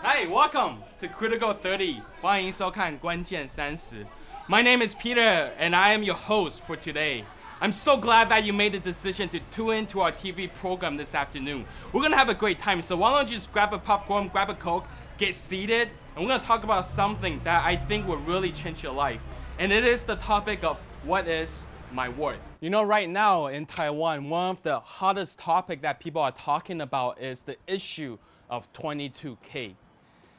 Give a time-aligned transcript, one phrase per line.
[0.00, 2.02] Hi, welcome to Critical 30.
[2.20, 4.06] 欢迎收看关键三十.
[4.46, 7.24] My name is Peter, and I am your host for today.
[7.60, 11.14] I'm so glad that you made the decision to tune into our TV program this
[11.14, 11.64] afternoon.
[11.92, 14.50] We're gonna have a great time, so why don't you just grab a popcorn, grab
[14.50, 14.84] a coke,
[15.16, 18.92] get seated, and we're gonna talk about something that I think will really change your
[18.92, 19.22] life.
[19.58, 22.46] And it is the topic of what is my worth.
[22.60, 26.82] You know, right now in Taiwan, one of the hottest topic that people are talking
[26.82, 28.18] about is the issue
[28.50, 29.74] of 22K.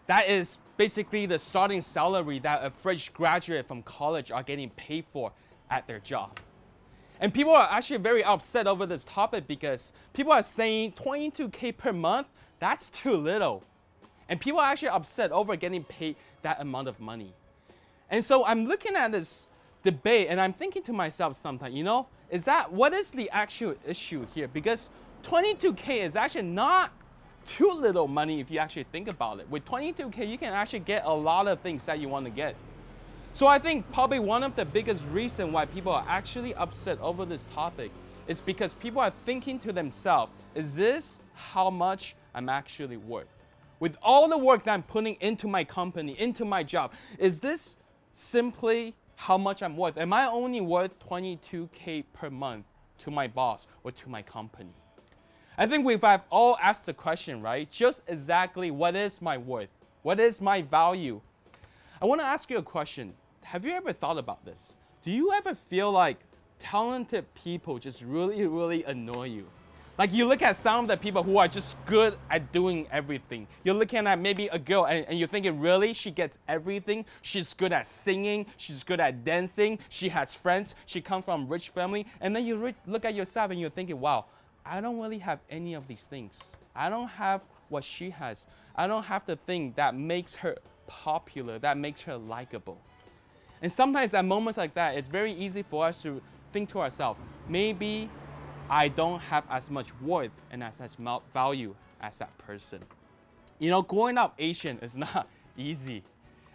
[0.07, 5.05] That is basically the starting salary that a fresh graduate from college are getting paid
[5.05, 5.31] for
[5.69, 6.39] at their job.
[7.19, 11.91] And people are actually very upset over this topic because people are saying 22K per
[11.91, 12.27] month,
[12.59, 13.63] that's too little.
[14.29, 17.33] And people are actually upset over getting paid that amount of money.
[18.09, 19.47] And so I'm looking at this
[19.83, 23.75] debate and I'm thinking to myself sometimes, you know, is that what is the actual
[23.85, 24.47] issue here?
[24.47, 24.89] Because
[25.23, 26.91] 22K is actually not
[27.47, 29.49] too little money if you actually think about it.
[29.49, 32.55] With 22K, you can actually get a lot of things that you want to get.
[33.33, 37.25] So I think probably one of the biggest reasons why people are actually upset over
[37.25, 37.91] this topic
[38.27, 43.27] is because people are thinking to themselves, is this how much I'm actually worth?
[43.79, 47.77] With all the work that I'm putting into my company, into my job, is this
[48.11, 49.97] simply how much I'm worth?
[49.97, 52.65] Am I only worth 22K per month
[52.99, 54.73] to my boss or to my company?
[55.59, 57.69] I think we've all asked the question, right?
[57.71, 59.69] Just exactly what is my worth?
[60.03, 61.19] What is my value?
[61.99, 63.13] I want to ask you a question.
[63.41, 64.77] Have you ever thought about this?
[65.03, 66.19] Do you ever feel like
[66.59, 69.47] talented people just really, really annoy you?
[69.97, 73.47] Like you look at some of the people who are just good at doing everything.
[73.63, 75.91] You're looking at maybe a girl and, and, you're thinking, really?
[75.95, 77.03] She gets everything?
[77.23, 81.69] She's good at singing, she's good at dancing, she has friends, she comes from rich
[81.69, 82.05] family.
[82.21, 84.25] And then you re- look at yourself and you're thinking, wow,
[84.69, 86.51] I don't really have any of these things.
[86.75, 88.45] I don't have what she has.
[88.75, 92.77] I don't have the thing that makes her popular, that makes her likable.
[93.61, 96.21] And sometimes at moments like that, it's very easy for us to
[96.51, 98.09] think to ourselves, maybe
[98.69, 102.83] I don't have as much worth and as much value as that person.
[103.59, 105.27] You know, growing up Asian is not
[105.57, 106.03] easy.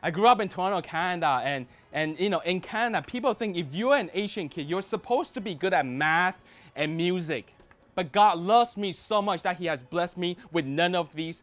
[0.03, 3.73] I grew up in Toronto, Canada, and, and you know, in Canada, people think if
[3.73, 6.41] you're an Asian kid, you're supposed to be good at math
[6.75, 7.55] and music.
[7.95, 11.43] But God loves me so much that He has blessed me with none of these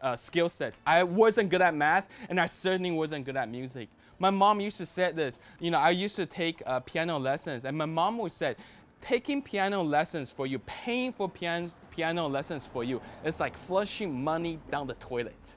[0.00, 0.80] uh, skill sets.
[0.86, 3.88] I wasn't good at math, and I certainly wasn't good at music.
[4.18, 5.40] My mom used to say this.
[5.60, 8.56] You know, I used to take uh, piano lessons, and my mom would say,
[9.02, 14.22] taking piano lessons for you, paying for piano, piano lessons for you, it's like flushing
[14.22, 15.56] money down the toilet.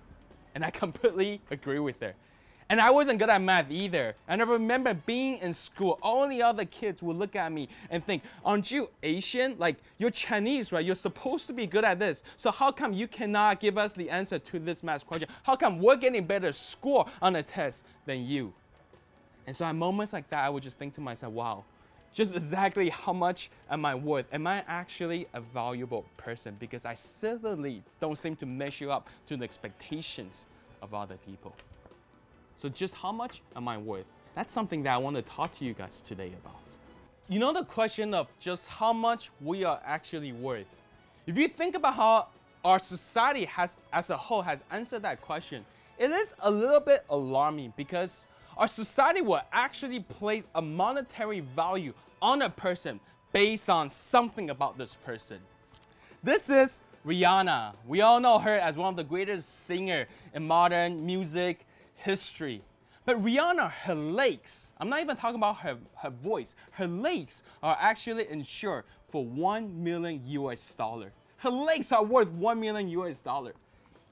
[0.53, 2.16] And I completely agree with her.
[2.67, 4.15] And I wasn't good at math either.
[4.27, 8.03] And I remember being in school, all the other kids would look at me and
[8.03, 9.55] think, Aren't you Asian?
[9.59, 10.83] Like, you're Chinese, right?
[10.83, 12.23] You're supposed to be good at this.
[12.37, 15.29] So, how come you cannot give us the answer to this math question?
[15.43, 18.51] How come we're getting better score on a test than you?
[19.45, 21.65] And so, at moments like that, I would just think to myself, Wow,
[22.11, 24.25] just exactly how much am I worth?
[24.33, 26.57] Am I actually a valuable person?
[26.59, 30.47] Because I certainly don't seem to measure up to the expectations
[30.81, 31.53] of other people.
[32.55, 34.05] So just how much am I worth?
[34.33, 36.77] That's something that I want to talk to you guys today about.
[37.27, 40.73] You know the question of just how much we are actually worth.
[41.25, 42.27] If you think about how
[42.63, 45.65] our society has as a whole has answered that question,
[45.97, 48.25] it is a little bit alarming because
[48.57, 52.99] our society will actually place a monetary value on a person
[53.33, 55.39] based on something about this person.
[56.23, 57.73] This is Rihanna.
[57.85, 61.65] We all know her as one of the greatest singer in modern music
[61.95, 62.61] history.
[63.06, 67.78] But Rihanna, her legs, I'm not even talking about her, her voice, her legs are
[67.79, 71.11] actually insured for 1 million US dollar.
[71.38, 73.53] Her legs are worth 1 million US dollar.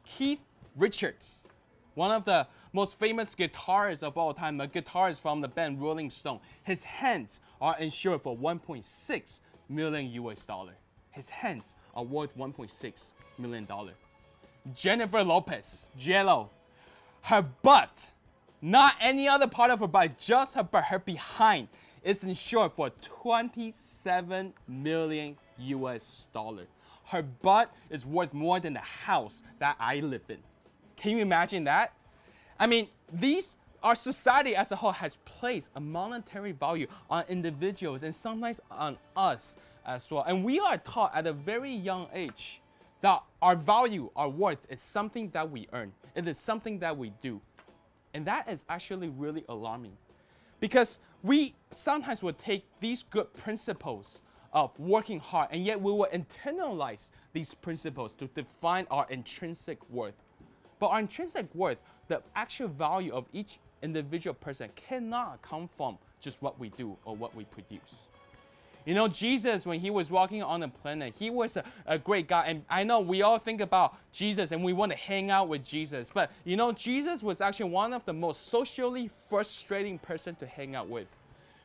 [0.05, 0.45] Keith
[0.75, 1.47] Richards,
[1.95, 6.09] one of the most famous guitarists of all time, a guitarist from the band Rolling
[6.09, 9.39] Stone, his hands are insured for 1.6
[9.69, 10.73] million US dollar.
[11.11, 13.94] His hands are worth 1.6 million dollar.
[14.73, 16.50] Jennifer Lopez, JLo,
[17.23, 18.09] her butt,
[18.62, 21.68] not any other part of her butt, just her butt, her behind,
[22.03, 22.89] is insured for
[23.21, 26.68] 27 million US dollar.
[27.06, 30.39] Her butt is worth more than the house that I live in.
[30.97, 31.94] Can you imagine that?
[32.59, 38.03] I mean, these our society as a whole has placed a monetary value on individuals
[38.03, 40.24] and sometimes on us as well.
[40.25, 42.62] And we are taught at a very young age
[43.03, 45.91] that our value, our worth is something that we earn.
[46.15, 47.41] It is something that we do.
[48.13, 49.97] And that is actually really alarming
[50.61, 54.21] because we sometimes will take these good principles
[54.53, 60.15] of working hard and yet we will internalize these principles to define our intrinsic worth.
[60.79, 66.41] But our intrinsic worth, the actual value of each individual person, cannot come from just
[66.41, 68.07] what we do or what we produce.
[68.85, 72.27] You know, Jesus, when he was walking on the planet, he was a, a, great
[72.27, 72.45] guy.
[72.47, 75.63] And I know we all think about Jesus and we want to hang out with
[75.63, 76.09] Jesus.
[76.13, 80.75] But, you know, Jesus was actually one of the most socially frustrating person to hang
[80.75, 81.07] out with.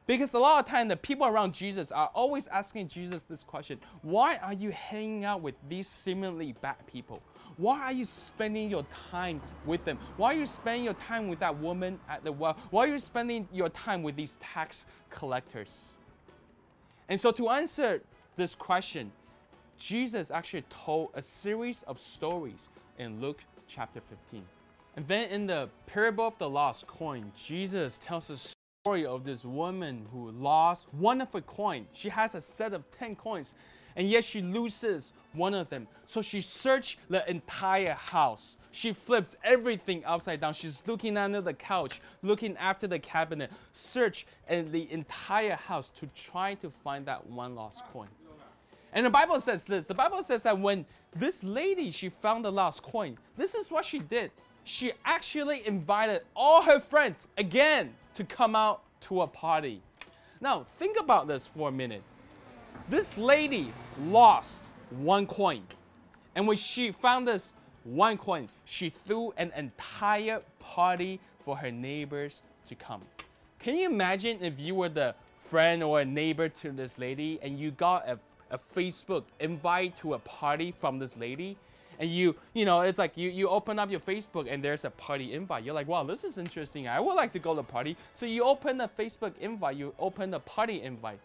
[0.06, 3.78] Because a lot of time the people around Jesus are always asking Jesus this question
[4.00, 7.22] Why are you hanging out with these seemingly bad people?
[7.58, 9.98] Why are you spending your time with them?
[10.16, 12.56] Why are you spending your time with that woman at the well?
[12.70, 15.96] Why are you spending your time with these tax collectors?
[17.08, 18.02] And so, to answer
[18.36, 19.12] this question,
[19.78, 22.68] Jesus actually told a series of stories
[22.98, 24.44] in Luke chapter 15.
[24.96, 29.44] And then in the parable of the lost coin, Jesus tells a story of this
[29.44, 31.86] woman who lost one of her coin.
[31.92, 33.54] She has a set of 10 coins,
[33.96, 35.86] and yet she loses one of them.
[36.06, 38.58] So she searched the entire house.
[38.70, 40.54] She flips everything upside down.
[40.54, 46.06] She's looking under the couch, looking after the cabinet, search in the entire house to
[46.14, 48.08] try to find that one lost coin.
[48.92, 49.84] And the Bible says this.
[49.84, 53.84] The Bible says that when this lady she found the lost coin, this is what
[53.84, 54.30] she did.
[54.64, 59.82] She actually invited all her friends again to come out to a party.
[60.40, 62.02] Now, think about this for a minute.
[62.88, 63.72] This lady
[64.06, 65.62] lost one coin.
[66.34, 67.52] And when she found this
[67.84, 73.02] one coin, she threw an entire party for her neighbors to come.
[73.58, 77.58] Can you imagine if you were the friend or a neighbor to this lady and
[77.58, 78.18] you got a,
[78.50, 81.56] a Facebook invite to a party from this lady?
[81.98, 84.90] and you you know it's like you, you open up your facebook and there's a
[84.90, 87.62] party invite you're like wow this is interesting i would like to go to the
[87.62, 91.18] party so you open the facebook invite you open the party invite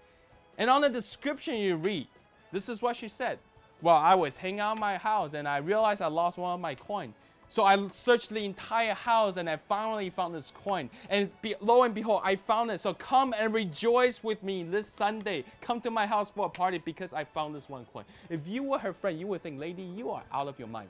[0.57, 2.07] and on the description you read
[2.51, 3.37] this is what she said
[3.83, 6.73] well i was hanging out my house and i realized i lost one of my
[6.73, 7.13] coin
[7.53, 10.89] so I searched the entire house and I finally found this coin.
[11.07, 12.79] And be, lo and behold, I found it.
[12.79, 15.45] So come and rejoice with me this Sunday.
[15.61, 18.05] Come to my house for a party because I found this one coin.
[18.27, 20.89] If you were her friend, you would think, lady, you are out of your mind.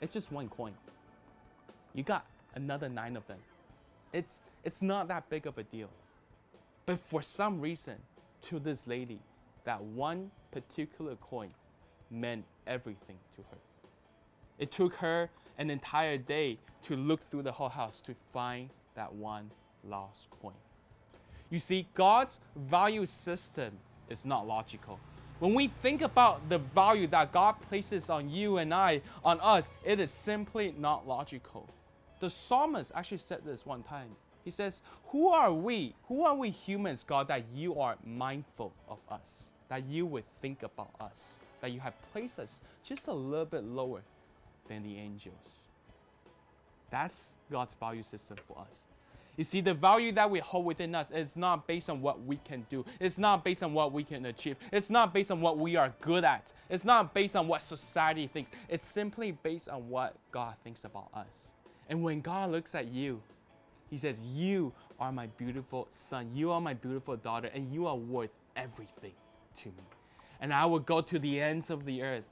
[0.00, 0.72] It's just one coin.
[1.94, 3.38] You got another nine of them.
[4.12, 5.88] It's, it's not that big of a deal.
[6.86, 7.96] But for some reason,
[8.42, 9.18] to this lady,
[9.64, 11.50] that one particular coin
[12.10, 13.58] meant everything to her.
[14.58, 19.12] It took her an entire day to look through the whole house to find that
[19.14, 19.50] one
[19.84, 20.54] lost coin.
[21.50, 23.72] You see, God's value system
[24.08, 24.98] is not logical.
[25.38, 29.70] When we think about the value that God places on you and I, on us,
[29.84, 31.68] it is simply not logical.
[32.18, 34.10] The psalmist actually said this one time.
[34.44, 35.94] He says, Who are we?
[36.08, 39.50] Who are we humans, God, that you are mindful of us?
[39.68, 41.40] That you would think about us?
[41.60, 44.02] That you have placed us just a little bit lower
[44.68, 45.62] than the angels.
[46.90, 48.80] That's God's value system for us.
[49.36, 52.38] You see, the value that we hold within us is not based on what we
[52.44, 52.84] can do.
[52.98, 54.56] It's not based on what we can achieve.
[54.72, 56.52] It's not based on what we are good at.
[56.68, 58.50] It's not based on what society thinks.
[58.68, 61.52] It's simply based on what God thinks about us.
[61.88, 63.22] And when God looks at you,
[63.88, 66.30] He says, You are my beautiful son.
[66.34, 69.12] You are my beautiful daughter, and you are worth everything
[69.58, 69.84] to me.
[70.40, 72.24] And I will go to the ends of the earth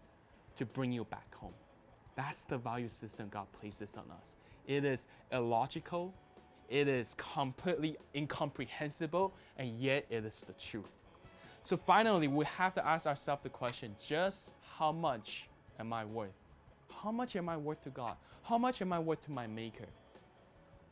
[0.57, 1.55] to bring you back home.
[2.17, 4.37] That's the value system God places on us.
[4.67, 6.15] It is illogical,
[6.69, 10.91] it is completely incomprehensible, and yet it is the truth.
[11.63, 15.49] So finally, we have to ask ourselves the question just how much
[15.79, 16.31] am I worth?
[17.03, 18.17] How much am I worth to God?
[18.43, 19.87] How much am I worth to my Maker?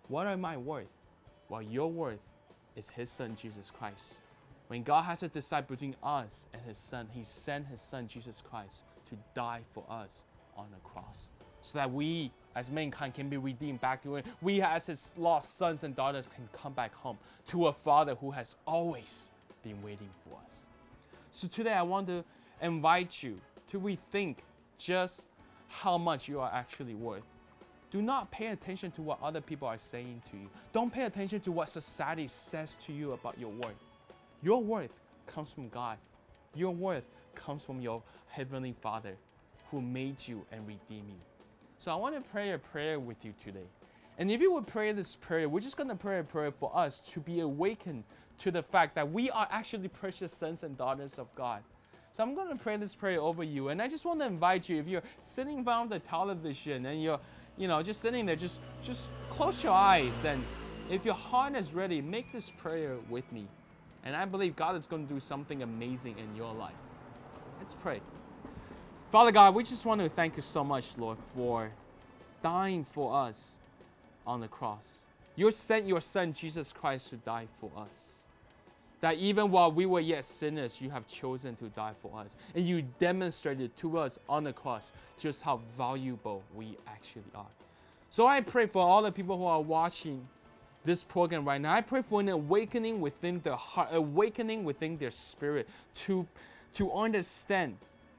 [0.09, 0.88] What am I worth?
[1.49, 2.20] Well, your worth
[2.76, 4.18] is His Son, Jesus Christ.
[4.68, 8.42] When God has to decide between us and His Son, He sent His Son, Jesus
[8.49, 10.23] Christ, to die for us
[10.56, 11.28] on the cross
[11.62, 14.25] so that we as mankind can be redeemed back to Him.
[14.40, 17.18] We as His lost sons and daughters can come back home
[17.49, 19.30] to a Father who has always
[19.62, 20.68] been waiting for us.
[21.30, 22.25] So today I want to
[22.61, 24.37] invite you to rethink
[24.78, 25.26] just
[25.68, 27.25] how much you are actually worth.
[27.90, 30.49] Do not pay attention to what other people are saying to you.
[30.73, 33.76] Don't pay attention to what society says to you about your worth.
[34.44, 34.92] Your worth
[35.26, 35.96] comes from God.
[36.54, 39.16] Your worth comes from your Heavenly Father
[39.70, 41.20] who made you and redeemed you.
[41.78, 43.66] So I want to pray a prayer with you today.
[44.18, 46.70] And if you would pray this prayer, we're just going to pray a prayer for
[46.76, 48.04] us to be awakened
[48.40, 51.62] to the fact that we are actually precious sons and daughters of God.
[52.12, 53.70] So I'm going to pray this prayer over you.
[53.70, 57.18] And I just want to invite you, if you're sitting of the television and you're,
[57.56, 60.24] you know, just sitting there, just, just close your eyes.
[60.26, 60.44] And
[60.90, 63.48] if your heart is ready, make this prayer with me.
[64.04, 66.75] And I believe God is going to do something amazing in your life.
[67.58, 68.00] Let's pray.
[69.11, 71.70] Father God, we just want to thank you so much, Lord, for
[72.42, 73.56] dying for us
[74.26, 75.04] on the cross.
[75.37, 78.16] You sent your Son, Jesus Christ, to die for us.
[79.00, 82.37] That even while we were yet sinners, you have chosen to die for us.
[82.54, 87.46] And you demonstrated to us on the cross just how valuable we actually are.
[88.11, 90.26] So I pray for all the people who are watching
[90.85, 91.73] this program right now.
[91.73, 95.69] I pray for an awakening within their heart, awakening within their spirit
[96.07, 96.26] to,
[96.75, 97.76] to understand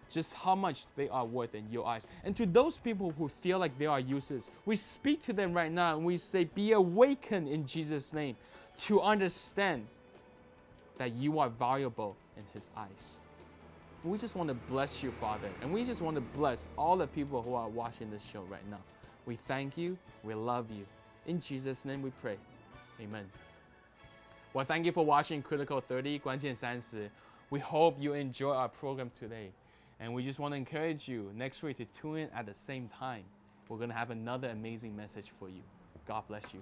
[0.09, 2.05] just how much they are worth in your eyes.
[2.23, 5.71] And to those people who feel like they are useless, we speak to them right
[5.71, 8.35] now and we say, Be awakened in Jesus' name
[8.83, 9.87] to understand
[10.97, 13.19] that you are valuable in His eyes.
[14.03, 17.07] We just want to bless you, Father, and we just want to bless all the
[17.07, 18.79] people who are watching this show right now.
[19.25, 20.85] We thank you, we love you.
[21.25, 22.37] In Jesus' name we pray.
[23.00, 23.24] Amen.
[24.52, 27.08] Well, thank you for watching Critical 30, 关键三十.
[27.50, 29.50] We hope you enjoy our program today.
[30.00, 32.88] And we just want to encourage you next week to tune in at the same
[32.88, 33.22] time.
[33.68, 35.62] We're going to have another amazing message for you.
[36.06, 36.60] God bless you.